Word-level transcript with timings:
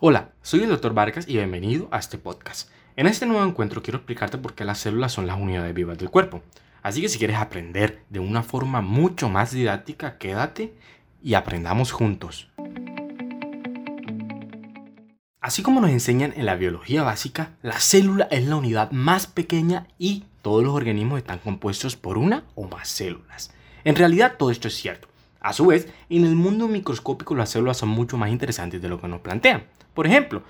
Hola, 0.00 0.30
soy 0.42 0.62
el 0.62 0.68
Dr. 0.68 0.94
Vargas 0.94 1.26
y 1.26 1.32
bienvenido 1.32 1.88
a 1.90 1.98
este 1.98 2.18
podcast. 2.18 2.70
En 2.94 3.08
este 3.08 3.26
nuevo 3.26 3.44
encuentro 3.44 3.82
quiero 3.82 3.96
explicarte 3.96 4.38
por 4.38 4.54
qué 4.54 4.64
las 4.64 4.78
células 4.78 5.10
son 5.10 5.26
las 5.26 5.36
unidades 5.36 5.74
vivas 5.74 5.98
del 5.98 6.08
cuerpo. 6.08 6.40
Así 6.84 7.00
que 7.00 7.08
si 7.08 7.18
quieres 7.18 7.38
aprender 7.38 8.04
de 8.08 8.20
una 8.20 8.44
forma 8.44 8.80
mucho 8.80 9.28
más 9.28 9.50
didáctica, 9.50 10.16
quédate 10.16 10.72
y 11.20 11.34
aprendamos 11.34 11.90
juntos. 11.90 12.48
Así 15.40 15.64
como 15.64 15.80
nos 15.80 15.90
enseñan 15.90 16.32
en 16.36 16.46
la 16.46 16.54
biología 16.54 17.02
básica, 17.02 17.56
la 17.62 17.80
célula 17.80 18.28
es 18.30 18.46
la 18.46 18.54
unidad 18.54 18.92
más 18.92 19.26
pequeña 19.26 19.88
y 19.98 20.26
todos 20.42 20.62
los 20.62 20.74
organismos 20.74 21.18
están 21.18 21.40
compuestos 21.40 21.96
por 21.96 22.18
una 22.18 22.44
o 22.54 22.68
más 22.68 22.86
células. 22.86 23.52
En 23.82 23.96
realidad 23.96 24.36
todo 24.38 24.52
esto 24.52 24.68
es 24.68 24.76
cierto. 24.76 25.08
A 25.40 25.52
su 25.52 25.66
vez, 25.66 25.88
en 26.08 26.24
el 26.24 26.36
mundo 26.36 26.68
microscópico 26.68 27.34
las 27.34 27.50
células 27.50 27.78
son 27.78 27.88
mucho 27.88 28.16
más 28.16 28.30
interesantes 28.30 28.80
de 28.80 28.88
lo 28.88 29.00
que 29.00 29.08
nos 29.08 29.22
plantean. 29.22 29.64
Por 29.98 30.06
ejemplo, 30.06 30.44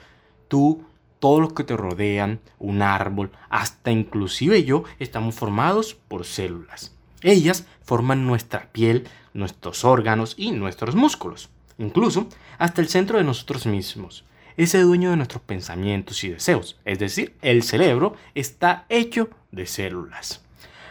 tú, 0.49 0.85
todos 1.21 1.41
los 1.41 1.55
que 1.55 1.65
te 1.65 1.75
rodean, 1.75 2.39
un 2.59 2.83
árbol, 2.83 3.31
hasta 3.49 3.91
inclusive 3.91 4.63
yo, 4.65 4.85
estamos 4.99 5.37
formados 5.37 5.95
por 5.95 6.27
células. 6.27 6.95
Ellas 7.23 7.67
forman 7.83 8.27
nuestra 8.27 8.69
piel, 8.73 9.09
nuestros 9.33 9.87
órganos 9.87 10.35
y 10.37 10.51
nuestros 10.51 10.95
músculos. 10.95 11.49
Incluso 11.79 12.27
hasta 12.59 12.83
el 12.83 12.89
centro 12.89 13.17
de 13.17 13.25
nosotros 13.25 13.65
mismos. 13.65 14.27
Ese 14.59 14.83
dueño 14.83 15.09
de 15.09 15.17
nuestros 15.17 15.41
pensamientos 15.41 16.23
y 16.25 16.29
deseos, 16.29 16.79
es 16.85 16.99
decir, 16.99 17.35
el 17.41 17.63
cerebro, 17.63 18.17
está 18.35 18.85
hecho 18.91 19.31
de 19.51 19.65
células. 19.65 20.45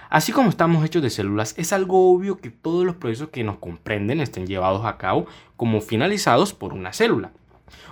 Así 0.09 0.31
como 0.31 0.49
estamos 0.49 0.83
hechos 0.83 1.03
de 1.03 1.11
células, 1.11 1.53
es 1.59 1.73
algo 1.73 2.11
obvio 2.11 2.39
que 2.39 2.49
todos 2.49 2.87
los 2.87 2.95
procesos 2.95 3.29
que 3.29 3.43
nos 3.43 3.59
comprenden 3.59 4.19
estén 4.19 4.47
llevados 4.47 4.83
a 4.83 4.97
cabo 4.97 5.27
como 5.57 5.79
finalizados 5.79 6.55
por 6.55 6.73
una 6.73 6.91
célula. 6.91 7.29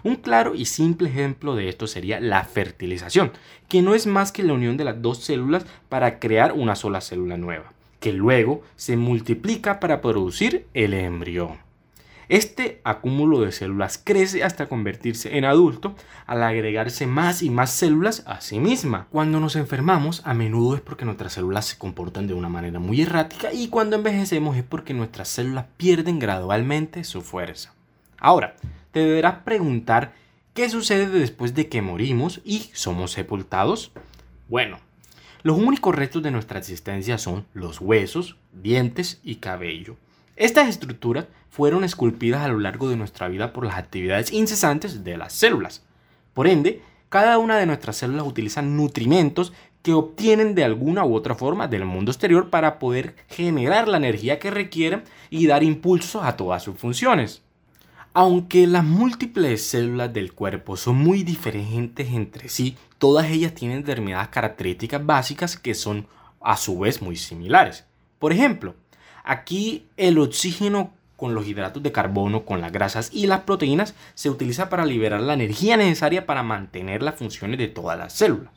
Un 0.04 0.16
claro 0.16 0.56
y 0.56 0.66
simple 0.66 1.10
ejemplo 1.10 1.56
de 1.56 1.70
esto 1.70 1.88
sería 1.88 2.20
la 2.20 2.44
fertilización, 2.44 3.32
que 3.68 3.82
no 3.82 3.96
es 3.96 4.08
más 4.08 4.32
que 4.32 4.44
la 4.44 4.54
unión 4.54 4.78
de 4.78 4.86
las 4.86 5.02
dos 5.02 5.20
células 5.20 5.66
para 5.90 6.20
crear 6.20 6.54
una 6.54 6.76
sola 6.76 7.02
célula 7.02 7.38
nueva, 7.38 7.74
que 8.00 8.14
luego 8.14 8.64
se 8.76 8.98
multiplica 8.98 9.80
para 9.80 10.02
producir 10.02 10.68
el 10.74 10.94
embrión. 10.94 11.66
Este 12.28 12.82
acúmulo 12.84 13.42
de 13.42 13.52
células 13.52 14.02
crece 14.04 14.44
hasta 14.44 14.68
convertirse 14.68 15.38
en 15.38 15.46
adulto 15.46 15.96
al 16.26 16.42
agregarse 16.42 17.06
más 17.06 17.44
y 17.44 17.52
más 17.52 17.70
células 17.70 18.24
a 18.26 18.42
sí 18.42 18.60
misma. 18.60 19.08
Cuando 19.12 19.40
nos 19.40 19.56
enfermamos, 19.56 20.22
a 20.26 20.34
menudo 20.34 20.76
es 20.76 20.82
porque 20.82 21.06
nuestras 21.06 21.34
células 21.34 21.66
se 21.66 21.78
comportan 21.78 22.26
de 22.26 22.34
una 22.34 22.50
manera 22.50 22.80
muy 22.80 23.02
errática 23.02 23.54
y 23.54 23.68
cuando 23.68 23.96
envejecemos 23.96 24.58
es 24.58 24.64
porque 24.64 24.96
nuestras 24.96 25.28
células 25.28 25.66
pierden 25.78 26.18
gradualmente 26.18 27.04
su 27.04 27.22
fuerza. 27.22 27.74
Ahora, 28.18 28.56
te 28.96 29.02
deberás 29.02 29.40
preguntar 29.40 30.14
qué 30.54 30.70
sucede 30.70 31.08
después 31.08 31.54
de 31.54 31.68
que 31.68 31.82
morimos 31.82 32.40
y 32.46 32.70
somos 32.72 33.12
sepultados. 33.12 33.92
Bueno, 34.48 34.78
los 35.44 35.58
únicos 35.58 35.94
restos 35.94 36.24
de 36.24 36.32
nuestra 36.32 36.60
existencia 36.60 37.18
son 37.18 37.46
los 37.54 37.82
huesos, 37.82 38.38
dientes 38.54 39.20
y 39.22 39.36
cabello. 39.36 39.98
Estas 40.38 40.70
estructuras 40.70 41.26
fueron 41.50 41.84
esculpidas 41.84 42.42
a 42.44 42.48
lo 42.48 42.58
largo 42.58 42.88
de 42.88 42.96
nuestra 42.96 43.28
vida 43.28 43.52
por 43.52 43.66
las 43.66 43.76
actividades 43.76 44.32
incesantes 44.32 45.04
de 45.04 45.18
las 45.18 45.34
células. 45.34 45.84
Por 46.34 46.48
ende, 46.48 46.82
cada 47.10 47.38
una 47.38 47.58
de 47.58 47.66
nuestras 47.66 47.98
células 47.98 48.26
utiliza 48.26 48.62
nutrimentos 48.62 49.52
que 49.82 49.92
obtienen 49.92 50.56
de 50.56 50.64
alguna 50.64 51.04
u 51.04 51.16
otra 51.16 51.36
forma 51.36 51.68
del 51.68 51.84
mundo 51.84 52.14
exterior 52.14 52.50
para 52.50 52.80
poder 52.80 53.18
generar 53.28 53.90
la 53.90 53.98
energía 53.98 54.40
que 54.40 54.52
requieren 54.52 55.04
y 55.30 55.48
dar 55.48 55.64
impulso 55.64 56.24
a 56.24 56.38
todas 56.38 56.64
sus 56.64 56.78
funciones. 56.78 57.45
Aunque 58.18 58.66
las 58.66 58.86
múltiples 58.86 59.62
células 59.68 60.14
del 60.14 60.32
cuerpo 60.32 60.78
son 60.78 60.96
muy 60.96 61.24
diferentes 61.24 62.08
entre 62.14 62.48
sí, 62.48 62.78
todas 62.98 63.30
ellas 63.30 63.54
tienen 63.54 63.84
determinadas 63.84 64.30
características 64.30 65.06
básicas 65.06 65.58
que 65.58 65.74
son 65.74 66.08
a 66.40 66.56
su 66.56 66.80
vez 66.80 67.02
muy 67.02 67.18
similares. 67.18 67.84
Por 68.18 68.32
ejemplo, 68.32 68.76
aquí 69.26 69.88
el 69.98 70.18
oxígeno 70.18 70.94
con 71.18 71.36
los 71.36 71.46
hidratos 71.46 71.84
de 71.84 71.92
carbono, 71.92 72.46
con 72.46 72.62
las 72.62 72.72
grasas 72.72 73.10
y 73.12 73.28
las 73.28 73.42
proteínas 73.42 73.96
se 74.14 74.30
utiliza 74.30 74.70
para 74.70 74.86
liberar 74.86 75.20
la 75.20 75.34
energía 75.34 75.76
necesaria 75.76 76.26
para 76.26 76.42
mantener 76.42 77.04
las 77.04 77.16
funciones 77.16 77.58
de 77.58 77.68
todas 77.68 78.00
las 78.00 78.14
células. 78.14 78.54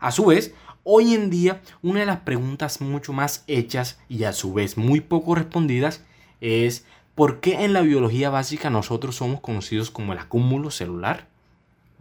A 0.00 0.10
su 0.10 0.26
vez, 0.26 0.52
hoy 0.82 1.14
en 1.14 1.30
día 1.30 1.60
una 1.80 2.00
de 2.00 2.06
las 2.06 2.22
preguntas 2.22 2.80
mucho 2.80 3.12
más 3.12 3.44
hechas 3.46 4.00
y 4.08 4.24
a 4.24 4.32
su 4.32 4.52
vez 4.52 4.76
muy 4.76 5.00
poco 5.00 5.36
respondidas 5.36 6.02
es 6.40 6.84
¿Por 7.14 7.38
qué 7.38 7.64
en 7.64 7.72
la 7.72 7.82
biología 7.82 8.28
básica 8.28 8.70
nosotros 8.70 9.14
somos 9.14 9.40
conocidos 9.40 9.90
como 9.90 10.12
el 10.12 10.18
acúmulo 10.18 10.72
celular? 10.72 11.28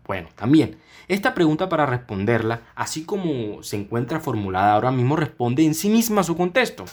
Bueno, 0.08 0.30
también, 0.36 0.78
esta 1.08 1.36
pregunta 1.36 1.70
para 1.70 1.86
responderla, 1.86 2.62
así 2.74 3.04
como 3.04 3.62
se 3.62 3.78
encuentra 3.78 4.20
formulada 4.20 4.74
ahora 4.74 4.92
mismo, 4.92 5.16
responde 5.16 5.64
en 5.66 5.76
sí 5.76 5.90
misma 5.90 6.22
a 6.22 6.24
su 6.24 6.36
contexto. 6.36 6.86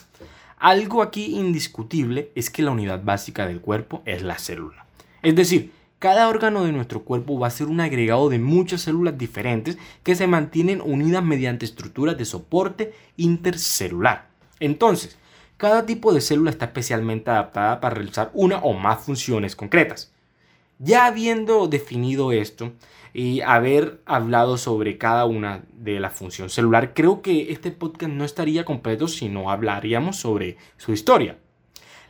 Algo 0.58 1.02
aquí 1.02 1.38
indiscutible 1.38 2.30
es 2.34 2.50
que 2.50 2.62
la 2.62 2.72
unidad 2.72 3.02
básica 3.02 3.46
del 3.46 3.62
cuerpo 3.62 4.02
es 4.04 4.22
la 4.22 4.38
célula. 4.38 4.84
Es 5.22 5.34
decir, 5.34 5.72
cada 5.98 6.28
órgano 6.28 6.64
de 6.64 6.72
nuestro 6.72 7.02
cuerpo 7.02 7.38
va 7.38 7.46
a 7.46 7.50
ser 7.50 7.68
un 7.68 7.80
agregado 7.80 8.28
de 8.28 8.38
muchas 8.38 8.82
células 8.82 9.16
diferentes 9.16 9.78
que 10.02 10.14
se 10.14 10.26
mantienen 10.26 10.82
unidas 10.82 11.24
mediante 11.24 11.64
estructuras 11.64 12.18
de 12.18 12.26
soporte 12.26 12.92
intercelular. 13.16 14.28
Entonces, 14.60 15.16
cada 15.60 15.84
tipo 15.84 16.14
de 16.14 16.22
célula 16.22 16.48
está 16.48 16.64
especialmente 16.64 17.30
adaptada 17.30 17.82
para 17.82 17.96
realizar 17.96 18.30
una 18.32 18.60
o 18.60 18.72
más 18.72 19.04
funciones 19.04 19.54
concretas. 19.54 20.10
Ya 20.78 21.04
habiendo 21.04 21.68
definido 21.68 22.32
esto 22.32 22.72
y 23.12 23.42
haber 23.42 24.00
hablado 24.06 24.56
sobre 24.56 24.96
cada 24.96 25.26
una 25.26 25.62
de 25.74 26.00
la 26.00 26.08
función 26.08 26.48
celular, 26.48 26.94
creo 26.94 27.20
que 27.20 27.52
este 27.52 27.72
podcast 27.72 28.10
no 28.10 28.24
estaría 28.24 28.64
completo 28.64 29.06
si 29.06 29.28
no 29.28 29.50
hablaríamos 29.50 30.16
sobre 30.16 30.56
su 30.78 30.94
historia. 30.94 31.36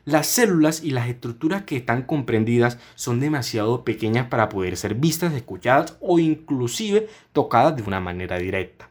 Las 0.05 0.29
células 0.29 0.85
y 0.85 0.93
las 0.93 1.09
estructuras 1.09 1.65
que 1.65 1.77
están 1.77 2.03
comprendidas 2.03 2.79
son 2.95 3.19
demasiado 3.19 3.83
pequeñas 3.83 4.29
para 4.29 4.49
poder 4.49 4.77
ser 4.77 4.95
vistas, 4.95 5.33
escuchadas 5.33 5.97
o 6.01 6.21
inclusive 6.21 7.09
tocadas 7.33 7.75
de 7.75 7.83
una 7.83 7.99
manera 7.99 8.39
directa. 8.39 8.89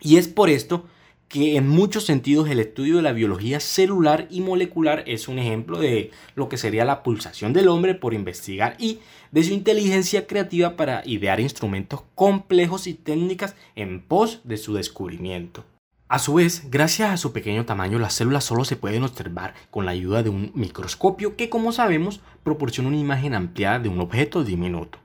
Y 0.00 0.16
es 0.16 0.26
por 0.26 0.50
esto 0.50 0.84
que 1.28 1.56
en 1.56 1.68
muchos 1.68 2.04
sentidos 2.04 2.48
el 2.48 2.60
estudio 2.60 2.96
de 2.96 3.02
la 3.02 3.12
biología 3.12 3.60
celular 3.60 4.28
y 4.30 4.40
molecular 4.40 5.02
es 5.06 5.26
un 5.28 5.38
ejemplo 5.38 5.78
de 5.78 6.10
lo 6.34 6.48
que 6.48 6.56
sería 6.56 6.84
la 6.84 7.02
pulsación 7.02 7.52
del 7.52 7.68
hombre 7.68 7.94
por 7.94 8.14
investigar 8.14 8.76
y 8.78 9.00
de 9.32 9.42
su 9.42 9.52
inteligencia 9.52 10.26
creativa 10.26 10.76
para 10.76 11.02
idear 11.04 11.40
instrumentos 11.40 12.02
complejos 12.14 12.86
y 12.86 12.94
técnicas 12.94 13.56
en 13.74 14.00
pos 14.00 14.40
de 14.44 14.56
su 14.56 14.74
descubrimiento. 14.74 15.64
A 16.06 16.18
su 16.18 16.34
vez, 16.34 16.70
gracias 16.70 17.10
a 17.10 17.16
su 17.16 17.32
pequeño 17.32 17.64
tamaño, 17.64 17.98
las 17.98 18.12
células 18.12 18.44
solo 18.44 18.64
se 18.64 18.76
pueden 18.76 19.02
observar 19.02 19.54
con 19.70 19.86
la 19.86 19.92
ayuda 19.92 20.22
de 20.22 20.28
un 20.28 20.52
microscopio 20.54 21.34
que, 21.34 21.48
como 21.48 21.72
sabemos, 21.72 22.20
proporciona 22.44 22.90
una 22.90 22.98
imagen 22.98 23.34
ampliada 23.34 23.80
de 23.80 23.88
un 23.88 23.98
objeto 23.98 24.44
diminuto. 24.44 24.98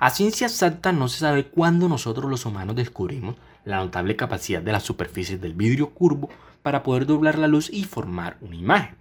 A 0.00 0.10
ciencia 0.10 0.48
exacta 0.48 0.92
no 0.92 1.08
se 1.08 1.20
sabe 1.20 1.46
cuándo 1.46 1.88
nosotros 1.88 2.28
los 2.28 2.44
humanos 2.44 2.76
descubrimos 2.76 3.36
la 3.64 3.78
notable 3.78 4.16
capacidad 4.16 4.62
de 4.62 4.72
las 4.72 4.82
superficies 4.82 5.40
del 5.40 5.54
vidrio 5.54 5.90
curvo 5.90 6.28
para 6.62 6.82
poder 6.82 7.06
doblar 7.06 7.38
la 7.38 7.48
luz 7.48 7.70
y 7.72 7.84
formar 7.84 8.36
una 8.40 8.56
imagen. 8.56 8.96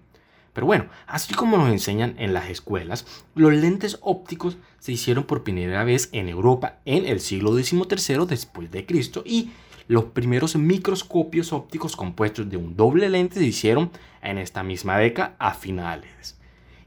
Pero 0.53 0.67
bueno, 0.67 0.85
así 1.07 1.33
como 1.33 1.57
nos 1.57 1.69
enseñan 1.69 2.15
en 2.19 2.33
las 2.33 2.49
escuelas, 2.49 3.05
los 3.33 3.53
lentes 3.53 3.97
ópticos 4.01 4.57
se 4.79 4.91
hicieron 4.91 5.23
por 5.23 5.43
primera 5.43 5.83
vez 5.83 6.09
en 6.11 6.29
Europa 6.29 6.77
en 6.85 7.05
el 7.05 7.19
siglo 7.19 7.55
XIII 7.55 8.25
después 8.27 8.69
de 8.69 8.85
Cristo 8.85 9.23
y 9.25 9.51
los 9.87 10.05
primeros 10.05 10.55
microscopios 10.55 11.51
ópticos 11.51 11.95
compuestos 11.95 12.49
de 12.49 12.57
un 12.57 12.75
doble 12.75 13.09
lente 13.09 13.35
se 13.35 13.45
hicieron 13.45 13.91
en 14.21 14.37
esta 14.37 14.63
misma 14.63 14.97
década 14.97 15.35
a 15.39 15.53
finales. 15.53 16.37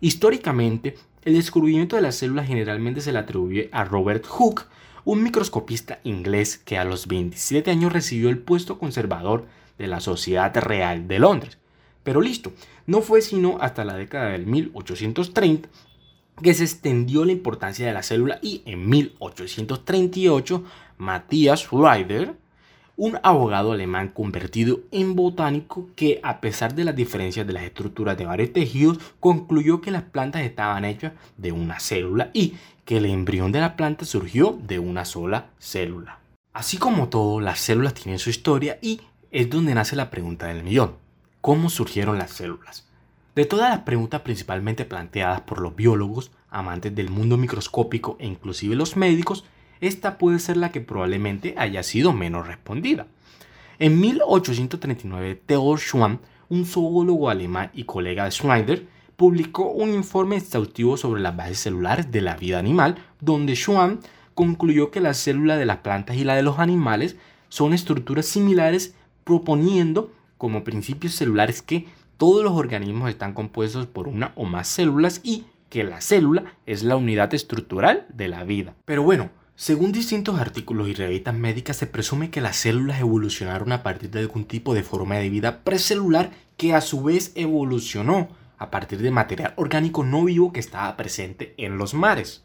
Históricamente, 0.00 0.96
el 1.24 1.34
descubrimiento 1.34 1.96
de 1.96 2.02
las 2.02 2.14
células 2.14 2.46
generalmente 2.46 3.00
se 3.00 3.12
le 3.12 3.18
atribuye 3.18 3.68
a 3.72 3.84
Robert 3.84 4.24
Hooke, 4.26 4.66
un 5.06 5.22
microscopista 5.22 6.00
inglés 6.02 6.58
que 6.58 6.78
a 6.78 6.84
los 6.84 7.06
27 7.06 7.70
años 7.70 7.92
recibió 7.92 8.28
el 8.28 8.38
puesto 8.38 8.76
conservador 8.76 9.46
de 9.78 9.86
la 9.86 10.00
Sociedad 10.00 10.52
Real 10.56 11.06
de 11.06 11.20
Londres. 11.20 11.58
Pero 12.02 12.20
listo, 12.20 12.52
no 12.86 13.02
fue 13.02 13.22
sino 13.22 13.58
hasta 13.60 13.84
la 13.84 13.96
década 13.96 14.30
del 14.30 14.46
1830 14.46 15.68
que 16.42 16.54
se 16.54 16.64
extendió 16.64 17.24
la 17.24 17.30
importancia 17.30 17.86
de 17.86 17.92
la 17.92 18.02
célula 18.02 18.40
y 18.42 18.62
en 18.66 18.88
1838 18.88 20.64
Matthias 20.98 21.70
Ryder, 21.70 22.34
un 22.96 23.18
abogado 23.22 23.72
alemán 23.72 24.08
convertido 24.08 24.80
en 24.90 25.14
botánico 25.14 25.88
que 25.96 26.20
a 26.22 26.40
pesar 26.40 26.74
de 26.74 26.84
las 26.84 26.96
diferencias 26.96 27.46
de 27.46 27.52
las 27.52 27.64
estructuras 27.64 28.16
de 28.16 28.26
varios 28.26 28.52
tejidos 28.52 28.98
concluyó 29.20 29.80
que 29.80 29.90
las 29.90 30.02
plantas 30.02 30.42
estaban 30.42 30.84
hechas 30.84 31.12
de 31.36 31.52
una 31.52 31.78
célula 31.78 32.30
y 32.32 32.54
que 32.84 32.96
el 32.96 33.06
embrión 33.06 33.52
de 33.52 33.60
la 33.60 33.76
planta 33.76 34.04
surgió 34.04 34.58
de 34.62 34.78
una 34.78 35.04
sola 35.04 35.46
célula. 35.58 36.20
Así 36.54 36.78
como 36.78 37.08
todo, 37.08 37.40
las 37.40 37.60
células 37.60 37.92
tienen 37.92 38.18
su 38.18 38.30
historia 38.30 38.78
y 38.80 39.02
es 39.30 39.50
donde 39.50 39.74
nace 39.74 39.94
la 39.94 40.08
pregunta 40.08 40.46
del 40.46 40.62
millón. 40.62 40.94
¿Cómo 41.42 41.68
surgieron 41.68 42.16
las 42.16 42.30
células? 42.30 42.86
De 43.34 43.44
todas 43.44 43.68
las 43.68 43.80
preguntas 43.80 44.22
principalmente 44.22 44.86
planteadas 44.86 45.42
por 45.42 45.60
los 45.60 45.76
biólogos, 45.76 46.30
amantes 46.48 46.94
del 46.94 47.10
mundo 47.10 47.36
microscópico 47.36 48.16
e 48.18 48.26
inclusive 48.26 48.74
los 48.74 48.96
médicos, 48.96 49.44
esta 49.80 50.18
puede 50.18 50.38
ser 50.38 50.56
la 50.56 50.72
que 50.72 50.80
probablemente 50.80 51.54
haya 51.56 51.82
sido 51.82 52.12
menos 52.12 52.46
respondida. 52.46 53.06
En 53.78 54.00
1839, 54.00 55.42
Theodor 55.46 55.78
Schwann, 55.78 56.20
un 56.48 56.64
zoólogo 56.64 57.28
alemán 57.28 57.70
y 57.74 57.84
colega 57.84 58.24
de 58.24 58.30
Schneider, 58.30 58.86
publicó 59.16 59.70
un 59.70 59.92
informe 59.92 60.36
exhaustivo 60.36 60.96
sobre 60.96 61.20
las 61.20 61.36
bases 61.36 61.58
celulares 61.60 62.10
de 62.10 62.20
la 62.20 62.36
vida 62.36 62.58
animal, 62.58 62.96
donde 63.20 63.54
Schwann 63.54 64.00
concluyó 64.34 64.90
que 64.90 65.00
la 65.00 65.14
célula 65.14 65.56
de 65.56 65.66
las 65.66 65.78
plantas 65.78 66.16
y 66.16 66.24
la 66.24 66.36
de 66.36 66.42
los 66.42 66.58
animales 66.58 67.16
son 67.48 67.72
estructuras 67.72 68.26
similares, 68.26 68.94
proponiendo 69.24 70.12
como 70.38 70.64
principios 70.64 71.14
celulares 71.14 71.62
que 71.62 71.86
todos 72.16 72.44
los 72.44 72.52
organismos 72.52 73.08
están 73.08 73.32
compuestos 73.32 73.86
por 73.86 74.08
una 74.08 74.32
o 74.36 74.44
más 74.44 74.68
células 74.68 75.20
y 75.22 75.46
que 75.68 75.84
la 75.84 76.00
célula 76.00 76.44
es 76.66 76.82
la 76.82 76.96
unidad 76.96 77.34
estructural 77.34 78.06
de 78.12 78.28
la 78.28 78.44
vida. 78.44 78.74
Pero 78.84 79.02
bueno, 79.02 79.30
según 79.58 79.90
distintos 79.90 80.38
artículos 80.38 80.86
y 80.86 80.92
revistas 80.92 81.34
médicas, 81.34 81.78
se 81.78 81.86
presume 81.86 82.28
que 82.28 82.42
las 82.42 82.56
células 82.56 83.00
evolucionaron 83.00 83.72
a 83.72 83.82
partir 83.82 84.10
de 84.10 84.20
algún 84.20 84.44
tipo 84.44 84.74
de 84.74 84.82
forma 84.82 85.14
de 85.14 85.30
vida 85.30 85.64
precelular 85.64 86.30
que 86.58 86.74
a 86.74 86.82
su 86.82 87.02
vez 87.02 87.32
evolucionó 87.36 88.28
a 88.58 88.70
partir 88.70 89.00
de 89.00 89.10
material 89.10 89.54
orgánico 89.56 90.04
no 90.04 90.24
vivo 90.24 90.52
que 90.52 90.60
estaba 90.60 90.94
presente 90.98 91.54
en 91.56 91.78
los 91.78 91.94
mares. 91.94 92.44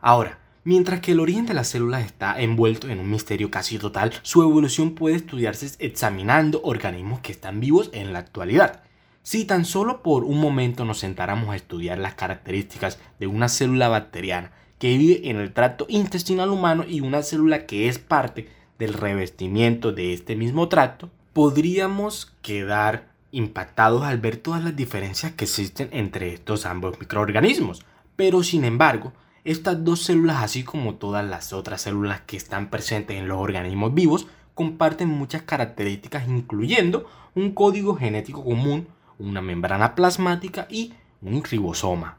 Ahora, 0.00 0.38
mientras 0.62 1.00
que 1.00 1.12
el 1.12 1.20
origen 1.20 1.46
de 1.46 1.54
las 1.54 1.66
células 1.66 2.04
está 2.04 2.40
envuelto 2.40 2.88
en 2.88 3.00
un 3.00 3.10
misterio 3.10 3.50
casi 3.50 3.76
total, 3.76 4.12
su 4.22 4.40
evolución 4.42 4.94
puede 4.94 5.16
estudiarse 5.16 5.68
examinando 5.80 6.60
organismos 6.62 7.18
que 7.22 7.32
están 7.32 7.58
vivos 7.58 7.90
en 7.92 8.12
la 8.12 8.20
actualidad. 8.20 8.84
Si 9.24 9.44
tan 9.44 9.64
solo 9.64 10.04
por 10.04 10.22
un 10.22 10.38
momento 10.38 10.84
nos 10.84 11.00
sentáramos 11.00 11.50
a 11.50 11.56
estudiar 11.56 11.98
las 11.98 12.14
características 12.14 13.00
de 13.18 13.26
una 13.26 13.48
célula 13.48 13.88
bacteriana 13.88 14.52
que 14.82 14.98
vive 14.98 15.30
en 15.30 15.36
el 15.36 15.52
tracto 15.52 15.86
intestinal 15.88 16.50
humano 16.50 16.84
y 16.84 17.02
una 17.02 17.22
célula 17.22 17.66
que 17.66 17.86
es 17.86 18.00
parte 18.00 18.48
del 18.80 18.94
revestimiento 18.94 19.92
de 19.92 20.12
este 20.12 20.34
mismo 20.34 20.68
tracto, 20.68 21.08
podríamos 21.32 22.34
quedar 22.42 23.12
impactados 23.30 24.02
al 24.02 24.18
ver 24.18 24.38
todas 24.38 24.64
las 24.64 24.74
diferencias 24.74 25.30
que 25.34 25.44
existen 25.44 25.88
entre 25.92 26.34
estos 26.34 26.66
ambos 26.66 26.98
microorganismos. 26.98 27.84
Pero 28.16 28.42
sin 28.42 28.64
embargo, 28.64 29.12
estas 29.44 29.84
dos 29.84 30.02
células, 30.02 30.42
así 30.42 30.64
como 30.64 30.96
todas 30.96 31.24
las 31.24 31.52
otras 31.52 31.82
células 31.82 32.22
que 32.22 32.36
están 32.36 32.68
presentes 32.68 33.16
en 33.16 33.28
los 33.28 33.38
organismos 33.38 33.94
vivos, 33.94 34.26
comparten 34.56 35.08
muchas 35.08 35.42
características 35.42 36.26
incluyendo 36.26 37.08
un 37.36 37.52
código 37.52 37.94
genético 37.94 38.42
común, 38.42 38.88
una 39.20 39.42
membrana 39.42 39.94
plasmática 39.94 40.66
y 40.68 40.92
un 41.20 41.44
ribosoma. 41.44 42.18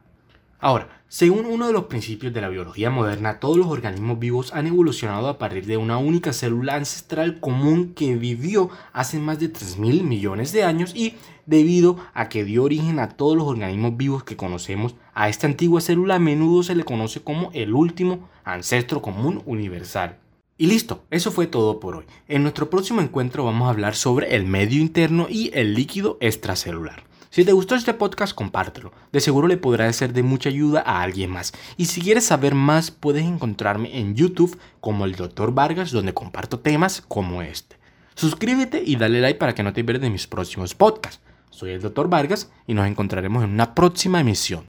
Ahora, 0.63 0.87
según 1.09 1.45
uno 1.45 1.67
de 1.67 1.73
los 1.73 1.87
principios 1.87 2.33
de 2.33 2.39
la 2.39 2.47
biología 2.47 2.89
moderna, 2.89 3.41
todos 3.41 3.57
los 3.57 3.67
organismos 3.67 4.17
vivos 4.17 4.53
han 4.53 4.65
evolucionado 4.65 5.27
a 5.27 5.37
partir 5.37 5.65
de 5.65 5.75
una 5.75 5.97
única 5.97 6.31
célula 6.31 6.75
ancestral 6.75 7.41
común 7.41 7.93
que 7.93 8.15
vivió 8.15 8.69
hace 8.93 9.19
más 9.19 9.41
de 9.41 9.51
3.000 9.51 10.03
millones 10.03 10.53
de 10.53 10.63
años 10.63 10.95
y 10.95 11.15
debido 11.45 11.97
a 12.13 12.29
que 12.29 12.45
dio 12.45 12.63
origen 12.63 12.99
a 12.99 13.09
todos 13.09 13.35
los 13.35 13.45
organismos 13.45 13.97
vivos 13.97 14.23
que 14.23 14.37
conocemos, 14.37 14.95
a 15.13 15.27
esta 15.27 15.47
antigua 15.47 15.81
célula 15.81 16.15
a 16.15 16.19
menudo 16.19 16.63
se 16.63 16.75
le 16.75 16.85
conoce 16.85 17.21
como 17.21 17.51
el 17.51 17.73
último 17.73 18.29
ancestro 18.45 19.01
común 19.01 19.43
universal. 19.45 20.17
Y 20.57 20.67
listo, 20.67 21.03
eso 21.09 21.33
fue 21.33 21.45
todo 21.45 21.81
por 21.81 21.97
hoy. 21.97 22.05
En 22.29 22.41
nuestro 22.41 22.69
próximo 22.69 23.01
encuentro 23.01 23.43
vamos 23.43 23.67
a 23.67 23.71
hablar 23.71 23.95
sobre 23.95 24.33
el 24.33 24.45
medio 24.45 24.79
interno 24.79 25.27
y 25.29 25.51
el 25.53 25.73
líquido 25.73 26.17
extracelular. 26.21 27.03
Si 27.33 27.43
te 27.43 27.51
gustó 27.51 27.73
este 27.73 27.95
podcast, 27.95 28.35
compártelo. 28.35 28.91
De 29.11 29.19
seguro 29.19 29.47
le 29.47 29.57
podrá 29.57 29.91
ser 29.91 30.13
de 30.13 30.21
mucha 30.21 30.49
ayuda 30.49 30.83
a 30.85 31.01
alguien 31.01 31.31
más. 31.31 31.51
Y 31.77 31.85
si 31.85 31.99
quieres 31.99 32.25
saber 32.25 32.53
más, 32.53 32.91
puedes 32.91 33.25
encontrarme 33.25 33.97
en 33.97 34.13
YouTube 34.13 34.55
como 34.79 35.03
el 35.05 35.15
Dr. 35.15 35.51
Vargas, 35.51 35.89
donde 35.89 36.13
comparto 36.13 36.59
temas 36.59 37.01
como 37.01 37.41
este. 37.41 37.77
Suscríbete 38.13 38.83
y 38.85 38.97
dale 38.97 39.19
like 39.19 39.39
para 39.39 39.55
que 39.55 39.63
no 39.63 39.73
te 39.73 39.83
pierdas 39.83 40.11
mis 40.11 40.27
próximos 40.27 40.75
podcasts. 40.75 41.21
Soy 41.49 41.71
el 41.71 41.81
Dr. 41.81 42.07
Vargas 42.07 42.51
y 42.67 42.75
nos 42.75 42.85
encontraremos 42.85 43.43
en 43.43 43.49
una 43.49 43.73
próxima 43.73 44.21
emisión. 44.21 44.61